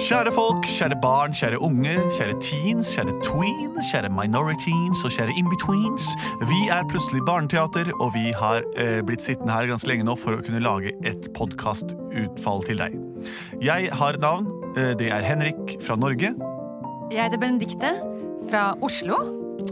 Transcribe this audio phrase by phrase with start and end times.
[0.00, 6.06] Kjære folk, kjære barn, kjære unge, kjære teens, kjære tweens, kjære minorities og kjære in-betweens.
[6.48, 10.38] Vi er plutselig Barneteater, og vi har eh, blitt sittende her ganske lenge nå for
[10.38, 12.96] å kunne lage et podkastutfall til deg.
[13.60, 14.48] Jeg har et navn.
[14.72, 16.32] Eh, det er Henrik fra Norge.
[17.12, 17.92] Jeg heter Benedikte
[18.48, 19.20] fra Oslo.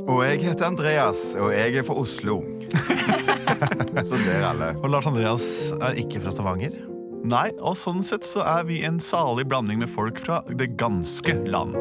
[0.05, 2.43] Og jeg heter Andreas, og jeg er fra Oslo.
[4.13, 4.75] Som dere alle.
[4.83, 5.49] Og Lars Andreas
[5.81, 6.77] er ikke fra Stavanger.
[7.25, 11.35] Nei, og sånn sett så er vi en salig blanding med folk fra det ganske
[11.51, 11.75] land.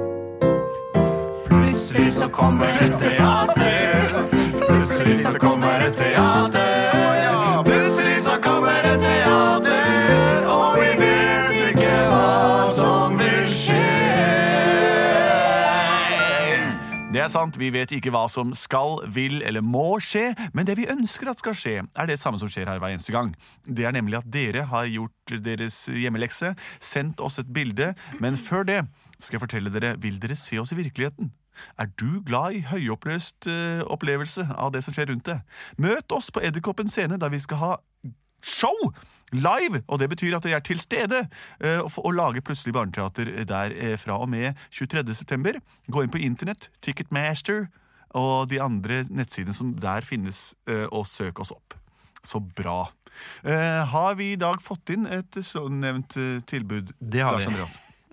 [1.47, 4.17] Plutselig så kommer et teater.
[4.65, 6.76] Plutselig så kommer et teater.
[17.27, 20.87] Er sant, vi vet ikke hva som skal, vil eller må skje, men det vi
[20.91, 23.33] ønsker at skal skje, er det samme som skjer her hver eneste gang.
[23.67, 27.91] Det er nemlig at dere har gjort deres hjemmelekse, sendt oss et bilde,
[28.23, 28.79] men før det
[29.17, 31.33] skal jeg fortelle dere, vil dere se oss i virkeligheten?
[31.81, 35.43] Er du glad i høyoppløst uh, opplevelse av det som skjer rundt deg?
[35.81, 37.71] Møt oss på Edderkoppen scene, der vi skal ha
[38.45, 38.93] show
[39.35, 41.23] live, og det betyr at jeg er til stede
[41.59, 45.03] eh, og, og lager plutselig barneteater der eh, fra og med 23.
[45.17, 45.59] september.
[45.91, 47.67] Gå inn på internett, Ticketmaster
[48.15, 51.75] og de andre nettsidene som der finnes, eh, og søk oss opp.
[52.23, 52.87] Så bra.
[53.43, 56.93] Eh, har vi i dag fått inn et sånn nevnt eh, tilbud?
[56.99, 57.67] Det har vi.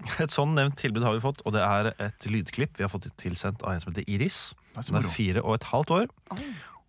[0.21, 3.07] Et sånn nevnt tilbud har vi fått, og det er et lydklipp vi har fått
[3.17, 4.51] tilsendt av en som heter Iris.
[4.75, 6.11] Hun er fire og et halvt år,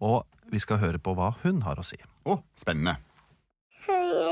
[0.04, 2.00] og vi skal høre på hva hun har å si.
[2.26, 2.98] Å, spennende.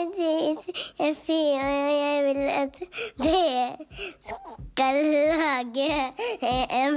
[0.03, 0.57] Jeg
[0.99, 2.75] er fire, og jeg vil at
[3.23, 3.69] dere
[4.71, 4.95] skal
[5.39, 5.91] lage
[6.79, 6.93] en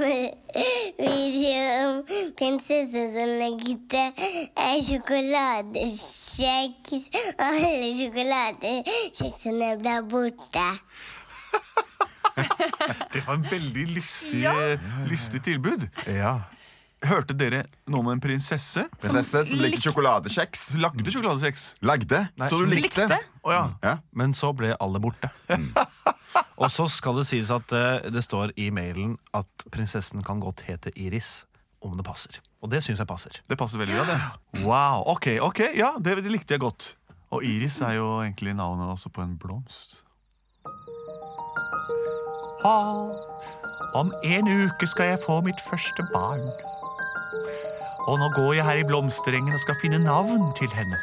[0.99, 1.93] video om
[2.37, 4.03] prinsessen som lagde
[4.89, 6.91] sjokoladekjeks,
[7.37, 10.69] og alle sjokoladekjeksene ble borte.
[13.13, 14.43] Det var en veldig lystig,
[15.07, 15.81] lystig tilbud.
[16.07, 16.35] Ja.
[17.05, 18.87] Hørte dere noe om en prinsesse?
[18.97, 20.63] Prinsesse som likte sjokoladekjeks.
[20.81, 21.65] Lagde sjokoladekjeks.
[21.85, 22.23] Lagde?
[22.41, 23.05] Nei, Så du likte?
[23.05, 23.19] likte.
[23.45, 23.65] Å ja.
[23.85, 23.93] Ja.
[24.17, 25.29] Men så ble alle borte.
[26.57, 30.65] Og så skal det sies at uh, det står i mailen at prinsessen kan godt
[30.65, 31.43] hete Iris
[31.85, 32.39] om det passer.
[32.65, 33.37] Og det syns jeg passer.
[33.45, 34.63] Det passer veldig bra, det.
[34.65, 36.95] Wow, ok, ok, ja, det, det likte jeg godt.
[37.29, 39.99] Og iris er jo egentlig navnet også på en blomst.
[42.63, 42.75] Ha,
[43.99, 46.47] om en uke skal jeg få mitt første barn.
[48.07, 50.99] Og nå går jeg her i blomsterengen og skal finne navn til henne.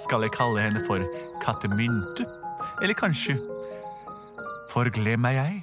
[0.00, 1.02] Skal jeg kalle henne for
[1.44, 2.24] Kattemynte?
[2.82, 3.36] Eller kanskje
[4.72, 5.62] For glemmer jeg?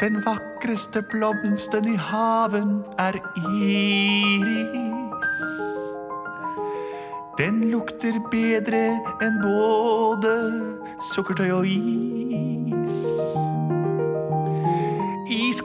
[0.00, 5.36] Den vakreste blomsten i haven er iris.
[7.38, 8.82] Den lukter bedre
[9.22, 10.34] enn både
[11.14, 12.23] sukkertøy og is.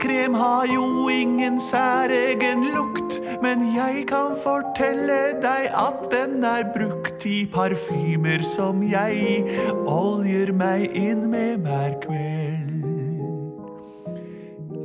[0.00, 7.26] Iskrem har jo ingen særegen lukt, men jeg kan fortelle deg at den er brukt
[7.28, 9.44] i parfymer som jeg
[9.84, 12.88] oljer meg inn med hver kveld.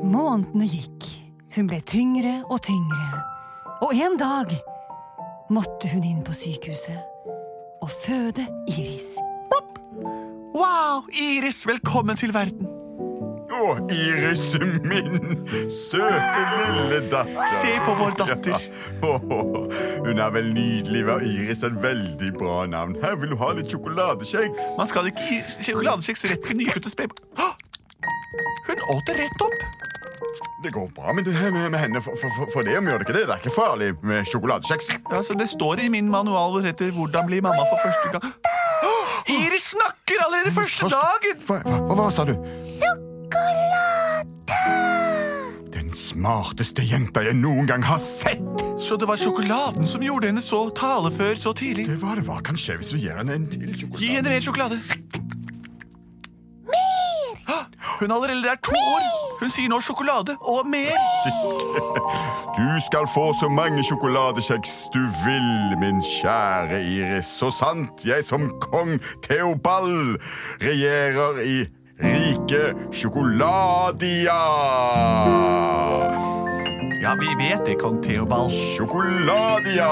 [0.03, 1.08] Månedene gikk.
[1.56, 3.24] Hun ble tyngre og tyngre.
[3.88, 4.52] Og en dag
[5.47, 7.00] måtte hun inn på sykehuset
[7.80, 9.14] og føde Iris.
[10.52, 12.75] Wow, Iris, velkommen til verden.
[13.56, 14.44] Å, Iris
[14.84, 15.14] min
[15.72, 17.38] søte lille datter.
[17.62, 18.66] Se på vår datter.
[19.00, 19.14] Ja.
[20.06, 21.06] Hun er vel nydelig.
[21.08, 21.18] hva?
[21.24, 22.98] Iris er et veldig bra navn.
[23.04, 24.76] Her vil du ha litt sjokoladekjeks.
[24.80, 25.40] Man skal ikke gi
[25.70, 27.56] sjokoladekjeks rett til nyfødte spedbarn.
[28.66, 29.66] Hun åt det rett opp.
[30.66, 33.08] Det går bra med, det med, med henne for, for, for det om gjør det
[33.08, 33.26] ikke det.
[33.30, 34.92] Det er ikke farlig med sjokoladekjeks.
[35.14, 38.34] Altså, det står i min manual hvor heter 'Hvordan bli mamma for første gang'.
[39.26, 41.40] Iris snakker allerede første dagen!
[41.48, 42.36] Hva, hva, hva, hva sa du?
[46.25, 48.63] Smarteste jenta jeg noen gang har sett.
[48.81, 51.86] Så det var sjokoladen som gjorde henne så talefør så tidlig.
[51.86, 54.02] Det var det hva kan skje hvis vi gir henne en til sjokolade?
[54.02, 54.80] Gi henne mer sjokolade.
[56.72, 57.62] Mer!
[58.00, 59.05] Hun er allerede der to år.
[59.44, 60.97] Hun sier nå sjokolade og mer.
[62.58, 67.35] Du skal få så mange sjokoladekjeks du vil, min kjære Iris.
[67.38, 68.97] Så sant jeg som kong
[69.28, 70.17] Theobald
[70.66, 71.58] regjerer i
[72.00, 74.40] riket Sjokoladia.
[77.02, 78.52] Ja, vi vet det, kong Theobald.
[78.52, 79.90] Sjokoladia!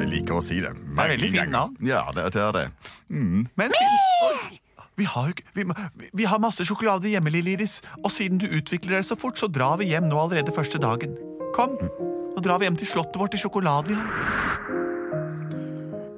[0.00, 0.74] Jeg liker å si det.
[0.74, 1.76] Det er veldig fint navn.
[1.84, 2.66] Ja, det, er det.
[3.08, 4.60] Men siden
[4.94, 5.64] vi har, vi,
[6.12, 7.80] vi har masse sjokolade hjemme, lille Iris.
[8.02, 11.16] Og siden du utvikler deg så fort, så drar vi hjem nå allerede første dagen.
[11.54, 13.98] Kom, nå drar vi hjem til slottet vårt i Sjokoladia.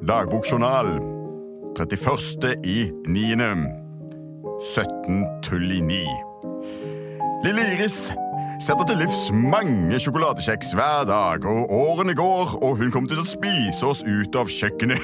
[0.06, 0.94] Dagbokjournal
[1.76, 2.55] 31.
[2.64, 3.86] i 9.
[4.61, 5.97] 17 tull i 9.
[7.44, 8.12] Lille Iris
[8.62, 13.29] setter til livs mange sjokoladekjeks hver dag, og årene går, og hun kommer til å
[13.29, 15.03] spise oss ut av kjøkkenet.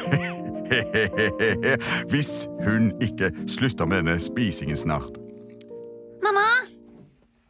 [2.12, 5.20] Hvis hun ikke slutter med denne spisingen snart.
[6.24, 6.48] Mamma!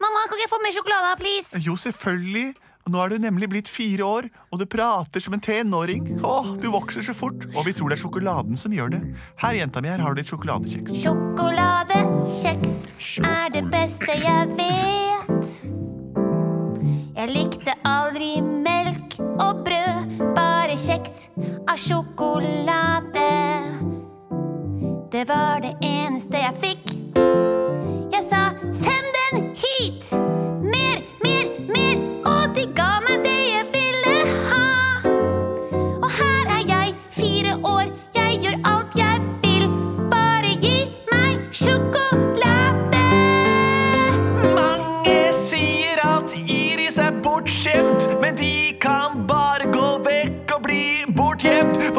[0.03, 1.63] Mamma, kan jeg få mer sjokolade, please?
[1.63, 2.51] Jo, selvfølgelig.
[2.91, 6.17] Nå er du nemlig blitt fire år, og du prater som en tenåring.
[6.19, 9.01] Åh, du vokser så fort, og vi tror det er sjokoladen som gjør det.
[9.39, 11.05] Her, jenta mi, her har du litt sjokoladekjeks.
[12.23, 15.49] Sjokoladekjeks er det beste jeg vet.
[17.17, 21.27] Jeg likte aldri melk og brød, bare kjeks
[21.67, 23.27] av sjokolade.
[25.11, 26.82] Det var det eneste jeg fikk.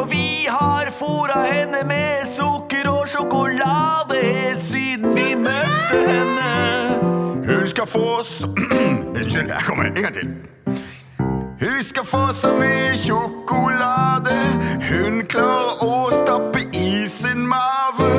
[0.05, 6.49] For vi har fora henne med sukker og sjokolade helt siden vi møtte henne.
[7.47, 8.45] Hun skal få så
[9.17, 9.83] Unnskyld, jeg kommer.
[9.83, 10.29] En gang til.
[11.61, 14.35] Hun skal få så mye sjokolade
[14.89, 18.11] hun klarer å stappe i sin mave.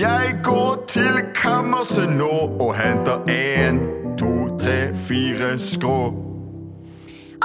[0.00, 3.80] Jeg går til kammerset nå og henter en,
[4.18, 6.00] to, tre, fire skrå.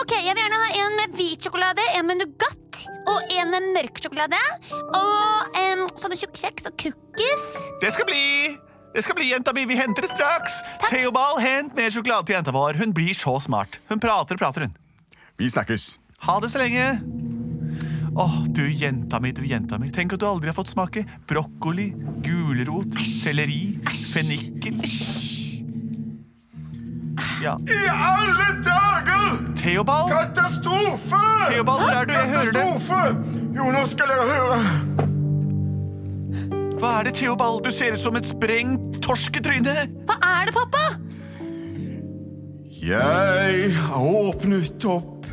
[0.02, 2.63] Ok, Jeg vil gjerne ha en med hvit sjokolade, en med Nugatti
[3.10, 4.40] og en mørk sjokolade.
[4.72, 7.50] Og um, sånne tjukkjeks og cookies.
[7.84, 8.24] Det skal bli!
[8.94, 9.64] Det skal bli, jenta mi.
[9.66, 10.60] Vi henter det straks.
[10.86, 12.78] Theobald, hent mer sjokolade til jenta vår.
[12.78, 13.80] Hun blir så smart.
[13.90, 14.76] Hun prater og prater, hun.
[15.42, 15.96] Vi snakkes.
[16.28, 16.92] Ha det så lenge.
[18.14, 19.90] Åh, du jenta mi, du jenta mi.
[19.90, 21.90] Tenk at du aldri har fått smake brokkoli,
[22.22, 24.78] gulrot, selleri, fennikel.
[27.42, 27.58] Ja.
[27.58, 28.93] I alle dager!
[29.64, 30.10] Theobald!
[30.12, 31.16] Katastrofe!
[31.50, 32.14] Theobald, hvor er du?
[32.14, 32.54] Jeg hører det.
[32.54, 33.16] Katastrofe!
[33.56, 34.60] Jo, nå skal dere høre.
[36.82, 37.64] Hva er det, Theobald?
[37.64, 39.76] Du ser ut som et sprengt torsketryne.
[40.10, 40.84] Hva er det, pappa?
[42.84, 45.24] Jeg har åpnet opp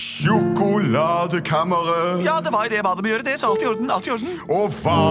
[0.00, 2.24] sjokoladekammeret.
[2.26, 3.22] Ja, det var jo det jeg ba dem gjøre.
[3.30, 3.86] Det så alt i orden.
[3.94, 4.30] Alt i orden.
[4.50, 5.02] Og hva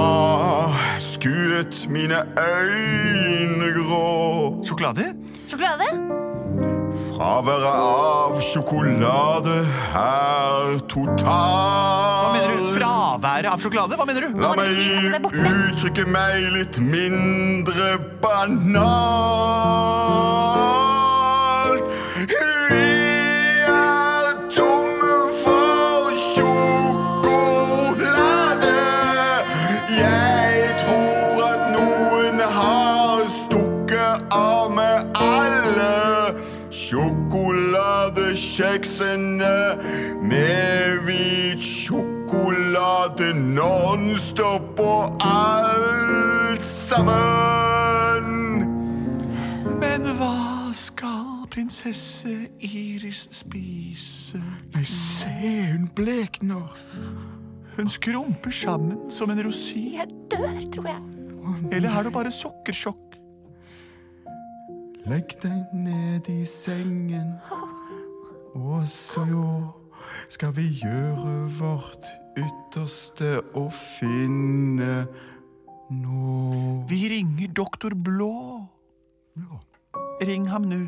[1.00, 4.60] skuet mine øyne grå?
[4.68, 5.16] Sjokolade?
[5.48, 6.19] Sjokolade?
[7.20, 9.56] Fraværet av sjokolade
[10.00, 11.26] er totalt.
[11.28, 12.70] Hva mener du?
[12.78, 13.98] Fraværet av sjokolade?
[14.00, 14.30] Hva mener du?
[14.40, 14.72] La meg
[15.36, 18.80] uttrykke meg litt mindre banalt.
[38.84, 39.78] Sjokoladekjeksene
[40.22, 48.24] med hvit sjokolade nonstop og alt sammen.
[49.80, 54.42] Men hva skal prinsesse Iris spise?
[54.74, 55.34] Nei, se,
[55.74, 56.78] hun blekner.
[57.78, 59.94] Hun skrumper sammen som en rosin.
[59.96, 61.02] Jeg dør, tror jeg.
[61.72, 63.10] Eller er det bare sukkersjokk?
[65.10, 67.32] Legg deg ned i sengen,
[68.56, 69.26] og så
[70.30, 72.06] skal vi gjøre vårt
[72.38, 75.08] ytterste og finne
[75.90, 78.66] noe Vi ringer doktor Blå.
[80.22, 80.82] Ring ham nå.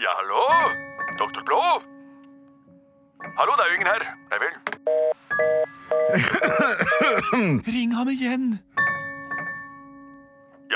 [0.00, 0.44] Ja, hallo?
[1.18, 1.62] Doktor Blå?
[3.38, 4.02] Hallo, det er jo ingen her.
[4.30, 4.54] Nei vel.
[7.76, 8.44] Ring ham igjen.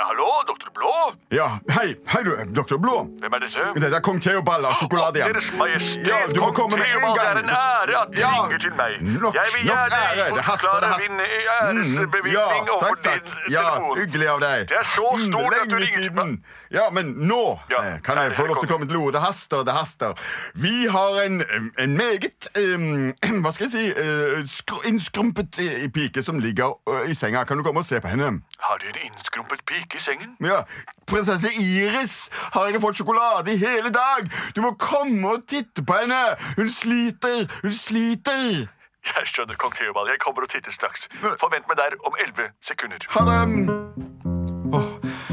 [0.04, 1.14] Ja, hallo, doktor Blå?
[1.32, 1.46] Ja,
[1.80, 2.96] hei, hei du, doktor Blå.
[3.22, 3.62] Hvem er dette?
[3.80, 5.32] Dette er kong Theobald av sjokolade igjen.
[5.32, 7.14] Deres Majestet, Ja, du må komme med en gang.
[7.16, 8.98] Det er en ære at du Ja, ringer til meg.
[9.00, 10.34] nok- jeg vil gjerne ære.
[10.36, 11.08] Det haster, det haster.
[11.08, 13.24] min Mm, æresbevilgning ja, over takk, takk.
[13.24, 13.64] din Ja,
[13.96, 14.68] hyggelig av deg.
[14.68, 16.24] Det er så Mm, stort at du ringer til meg.
[16.26, 16.44] siden.
[16.70, 19.12] Ja, men nå Ja, eh, kan jeg få lov til å komme til ord.
[19.12, 20.12] Det haster, det haster.
[20.54, 21.42] Vi har en,
[21.78, 27.08] en meget um, Hva skal jeg si uh, skru, Innskrumpet eh, pike som ligger uh,
[27.08, 27.44] i senga.
[27.44, 28.42] Kan du komme og se på henne?
[28.58, 30.36] Har du en innskrumpet pike i sengen?
[30.44, 30.62] Ja,
[31.06, 34.30] Prinsesse Iris har ikke fått sjokolade i hele dag.
[34.56, 36.22] Du må komme og titte på henne.
[36.58, 37.44] Hun sliter.
[37.62, 38.64] Hun sliter.
[39.04, 40.08] Jeg skjønner, kong Theobald.
[40.14, 41.08] Jeg kommer og titter straks.
[41.40, 43.04] Forvent meg der om elleve sekunder.
[43.12, 43.40] Ha det.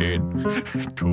[0.02, 0.28] En,
[0.98, 1.12] to,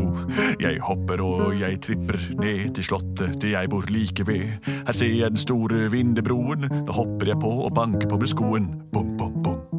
[0.60, 4.58] jeg hopper og jeg tripper ned til slottet til jeg bor like ved.
[4.66, 8.70] Her ser jeg den store vindebroen, nå hopper jeg på og banker på med skoen.
[8.92, 9.60] Bom, bom, bom.
[9.60, 9.77] Bom,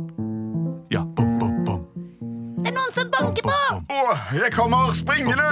[4.29, 5.47] Jeg kommer springende!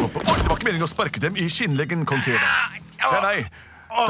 [0.00, 2.76] Oi, det var ikke meningen å sparke dem i skinnleggen, kong Theodor.
[3.00, 3.38] er nei.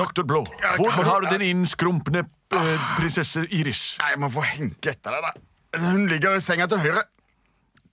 [0.01, 0.41] Doktor Blå,
[0.77, 3.95] Hvorfor har du den innskrumpne eh, prinsesse Iris?
[4.03, 5.85] Jeg må få henke etter deg, da.
[5.87, 7.05] Hun ligger i senga til høyre.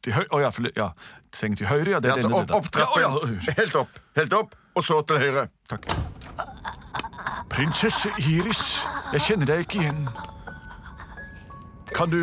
[0.04, 0.24] Til høy...
[0.34, 0.90] Å ja, for, ja.
[1.36, 2.02] Seng til høyre, ja.
[2.02, 3.06] Det er Altså, denne, opp, opp trappen.
[3.06, 3.54] Ja, oh, ja.
[3.62, 4.02] Helt opp.
[4.18, 5.46] Helt opp, og så til høyre.
[5.70, 5.86] Takk.
[7.54, 8.66] Prinsesse Iris,
[9.14, 10.02] jeg kjenner deg ikke igjen.
[11.96, 12.18] Kan du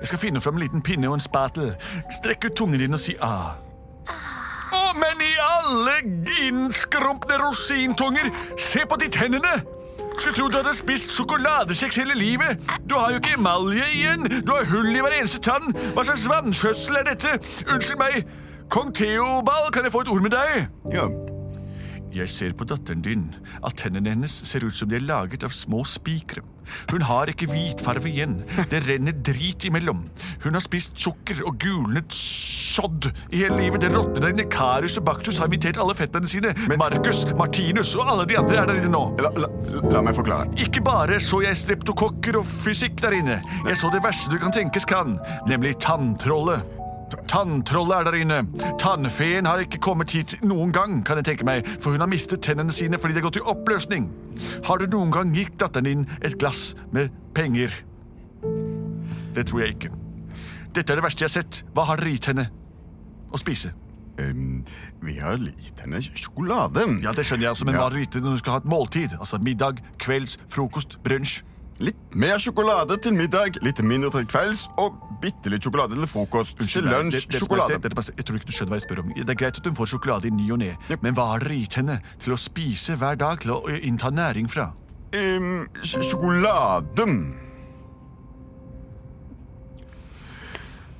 [0.00, 1.74] Jeg skal finne fram en liten pinne og en spatel.
[2.20, 3.56] Strekk ut tungen din og si a.
[4.70, 5.96] Å, men i alle
[6.46, 8.30] innskrumpne rosintunger!
[8.58, 9.60] Se på de tennene!
[10.18, 12.60] Skulle tro du hadde spist sjokoladekjeks hele livet.
[12.90, 14.28] Du har jo ikke emalje igjen.
[14.44, 15.72] Du har hull i hver eneste tann.
[15.96, 17.38] Hva slags vanskjøtsel er dette?
[17.66, 18.22] Unnskyld meg.
[18.70, 20.68] Kong Theobald, kan jeg få et ord med deg?
[20.94, 21.08] Ja.
[22.10, 23.28] Jeg ser på datteren din
[23.62, 26.42] at tennene hennes ser ut som de er laget av små spikere.
[26.90, 28.40] Hun har ikke hvitfarve igjen.
[28.70, 30.04] Det renner drit imellom.
[30.44, 33.82] Hun har spist sukker og gulnet sodd i hele livet.
[33.82, 34.46] Det råtner der inne.
[34.50, 36.54] Karius og Baktus har invitert alle fetterne sine.
[36.66, 36.80] Men...
[36.80, 39.04] Markus, Martinus og alle de andre er der inne nå.
[39.20, 39.50] La, la,
[39.90, 40.50] la meg forklare.
[40.62, 43.40] Ikke bare så jeg streptokokker og fysikk der inne.
[43.68, 45.18] Jeg så det verste du kan tenkes kan,
[45.50, 46.79] nemlig tanntrollet.
[47.30, 48.38] Tanntrollet er der inne.
[48.80, 52.42] Tannfeen har ikke kommet hit noen gang, kan jeg tenke meg, for hun har mistet
[52.46, 54.08] tennene sine fordi de har gått i oppløsning.
[54.66, 57.70] Har du noen gang gitt datteren din et glass med penger?
[59.34, 59.92] Det tror jeg ikke.
[60.74, 61.62] Dette er det verste jeg har sett.
[61.74, 62.48] Hva har dere gitt henne
[63.30, 63.72] å spise?
[64.20, 64.64] Um,
[65.02, 66.82] vi har gitt henne sjokolade.
[67.02, 67.80] Ja, det skjønner jeg også, men Ja.
[67.80, 69.14] hva har dere gitt henne når du skal ha et måltid?
[69.18, 71.42] Altså middag, kvelds, frokost, brunsj?
[71.80, 76.58] Litt mer sjokolade til middag, litt mindre til kvelds, og bitte litt sjokolade til frokost.
[76.60, 77.78] Til lunsj, sjokolade.
[77.80, 79.14] Jeg tror ikke du skjønner hva jeg spør om.
[79.16, 81.56] Det er greit at hun får sjokolade i ny og ne, men hva har dere
[81.62, 84.66] gitt henne til å spise hver dag, til å innta næring fra?
[85.16, 87.06] Um, sjokolade.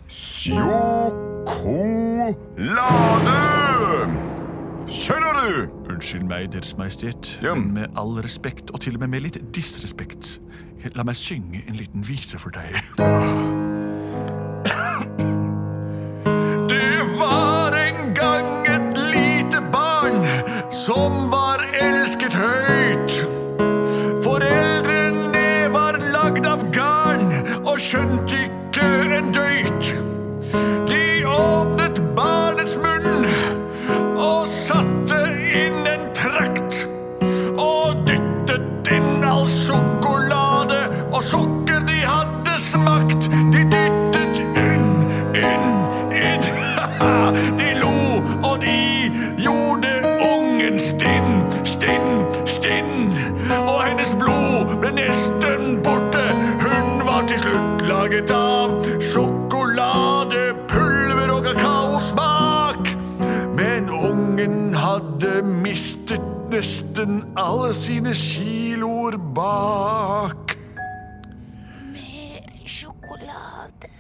[0.09, 1.61] Sjokolade!
[4.91, 5.80] Skjønner du?
[6.01, 7.55] Unnskyld meg, Deres Majestet, Ja.
[7.55, 10.41] men med all respekt, og til og med med litt disrespekt,
[10.95, 12.73] la meg synge en liten vise for deg.
[12.97, 13.60] Det
[58.01, 58.71] laget av
[59.03, 62.89] sjokolade, pulver og kakaosmak.
[63.59, 70.57] Men ungen hadde mistet nesten alle sine kiloer bak.
[71.93, 73.93] Mer Sjokolade.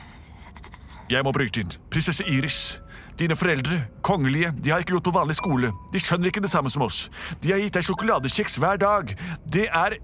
[1.10, 1.78] Jeg må bryte inn.
[1.92, 2.80] Prinsesse Iris.
[3.20, 5.74] Dine foreldre, kongelige, de har ikke gått på vanlig skole.
[5.92, 7.10] De skjønner ikke det samme som oss.
[7.44, 9.12] De har gitt deg sjokoladekjeks hver dag.
[9.44, 10.00] Det er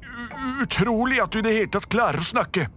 [0.60, 2.68] utrolig at du i det hele tatt klarer å snakke.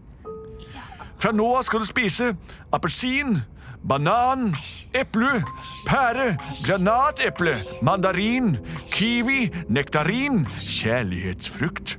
[1.19, 2.29] Fra nå av skal du spise
[2.71, 3.41] appelsin,
[3.83, 4.53] banan,
[4.95, 5.41] eple,
[5.87, 6.29] pære,
[6.63, 8.53] granateple, mandarin,
[8.91, 11.97] kiwi, nektarin, kjærlighetsfrukt,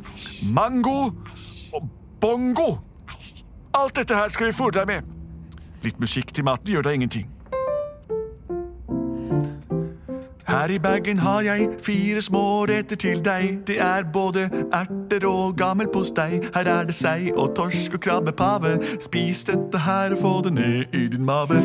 [0.56, 1.10] mango
[1.72, 2.70] og bongo.
[3.76, 5.12] Alt dette her skal vi fôre deg med.
[5.84, 7.28] Litt musikk til maten gjør deg ingenting.
[10.50, 13.60] Her i bagen har jeg fire små retter til deg.
[13.68, 14.48] Det er både
[15.10, 16.40] erter og gammelpostei.
[16.54, 18.78] Her er det sei og torsk og krabbepave.
[19.00, 21.58] Spis dette her og få det ned i din mave.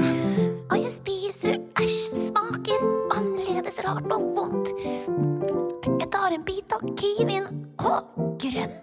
[0.71, 2.81] Og jeg spiser æsj, smaker
[3.13, 4.73] annerledes rart og vondt.
[5.99, 7.45] Jeg tar en bit av kiwien
[7.77, 8.01] og
[8.41, 8.75] grønn.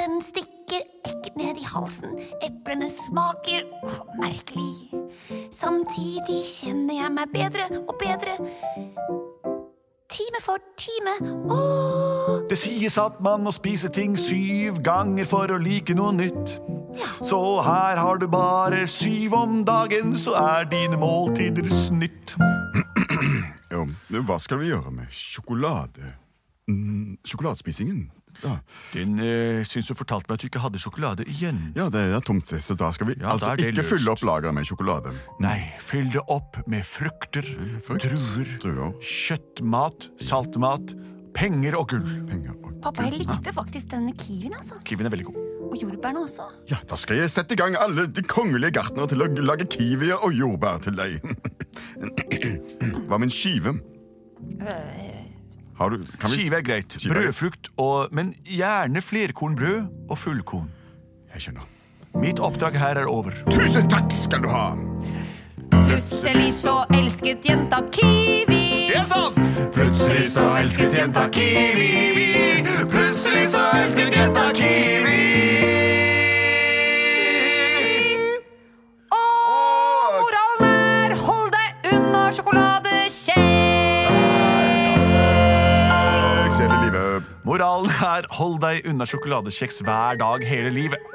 [0.00, 2.16] Den stikker ekkelt ned i halsen.
[2.42, 3.68] Eplene smaker
[4.20, 4.88] merkelig.
[5.52, 8.38] Samtidig kjenner jeg meg bedre og bedre.
[10.12, 11.14] Time for time.
[11.50, 16.58] Åh, Det sies at man må spise ting syv ganger for å like noe nytt.
[17.24, 22.36] Så her har du bare syv om dagen, så er dine måltider snytt.
[23.72, 23.86] Jo,
[24.28, 26.10] hva skal vi gjøre med sjokolade?
[26.68, 28.10] Mm, sjokoladespisingen?
[28.42, 28.56] Ja.
[28.94, 31.60] Den eh, syns du fortalte meg at du ikke hadde sjokolade igjen.
[31.78, 33.92] ja, det er tomt, så da skal vi Ja, da altså er det ikke løst.
[33.94, 35.12] fylle opp lageret med sjokolade.
[35.40, 37.46] Nei, fyll det opp med frukter,
[37.86, 38.92] frukt, druer, druer.
[39.00, 40.94] kjøttmat, saltmat,
[41.38, 42.10] penger og gull.
[42.28, 44.80] Penger og pappa, jeg likte faktisk denne kiwien, altså.
[44.84, 45.38] Kiwien er veldig god.
[45.72, 46.44] Og jordbærene også.
[46.68, 50.18] Ja, Da skal jeg sette i gang alle de kongelige gartnere til å lage kiwier
[50.20, 51.22] og jordbær til deg.
[53.08, 53.72] Hva med en skive?
[55.78, 56.92] Har du kan vi- Skive er greit.
[56.92, 57.24] Skive er greit.
[57.32, 60.70] Brødfrukt, og, men gjerne flerkornbrød og fullkorn.
[61.34, 61.68] Jeg skjønner.
[62.20, 63.32] Mitt oppdrag her er over.
[63.50, 64.66] Tusen takk skal du ha!
[65.72, 68.88] Plutselig så elsket jenta kiwi.
[68.92, 69.38] Det er sant!
[69.72, 71.88] Plutselig så elsket jenta kiwi.
[72.92, 75.21] Plutselig så elsket jenta kiwi.
[87.42, 91.12] Moralen er hold deg unna sjokoladekjeks hver dag hele livet.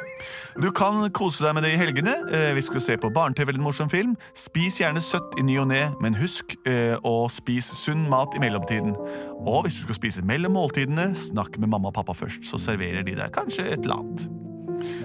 [0.59, 2.15] Du kan kose deg med det i helgene.
[2.33, 4.15] Eh, du skal se på barne-TV eller en morsom film.
[4.35, 8.41] Spis gjerne søtt i ny og ne, men husk eh, å spise sunn mat i
[8.43, 8.97] mellomtiden.
[9.37, 13.07] Og hvis du skal spise mellom måltidene, snakk med mamma og pappa først, så serverer
[13.07, 14.27] de deg kanskje et eller annet.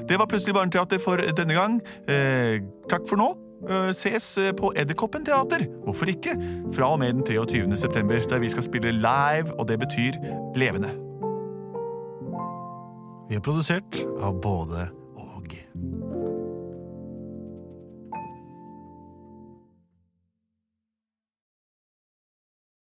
[0.08, 1.78] Det var Plutselig barneteater for denne gang.
[2.10, 2.58] Eh,
[2.90, 3.30] takk for nå.
[3.94, 4.26] Ses
[4.58, 5.68] på Edderkoppen teater.
[5.84, 6.34] Hvorfor ikke?
[6.74, 7.62] Fra og med den 23.
[7.78, 10.18] september, der vi skal spille live, og det betyr
[10.58, 10.90] levende.
[13.28, 15.54] Vi er produsert av både og.